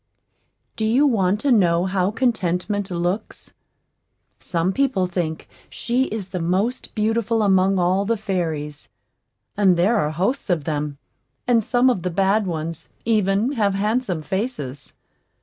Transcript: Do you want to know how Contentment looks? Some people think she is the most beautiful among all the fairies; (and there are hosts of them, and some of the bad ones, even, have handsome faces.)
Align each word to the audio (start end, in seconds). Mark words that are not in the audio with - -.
Do 0.77 0.83
you 0.83 1.05
want 1.05 1.39
to 1.41 1.51
know 1.51 1.85
how 1.85 2.09
Contentment 2.09 2.89
looks? 2.89 3.53
Some 4.39 4.73
people 4.73 5.05
think 5.05 5.47
she 5.69 6.05
is 6.05 6.29
the 6.29 6.39
most 6.39 6.95
beautiful 6.95 7.43
among 7.43 7.77
all 7.77 8.03
the 8.05 8.17
fairies; 8.17 8.89
(and 9.55 9.77
there 9.77 9.97
are 9.97 10.09
hosts 10.09 10.49
of 10.49 10.63
them, 10.63 10.97
and 11.45 11.63
some 11.63 11.87
of 11.87 12.01
the 12.01 12.09
bad 12.09 12.47
ones, 12.47 12.89
even, 13.05 13.51
have 13.51 13.75
handsome 13.75 14.23
faces.) 14.23 14.95